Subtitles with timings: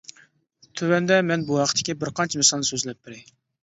[0.81, 3.27] تۆۋەندە مەن بۇ ھەقتىكى بىر قانچە مىسالنى سۆزلەپ بېرەي.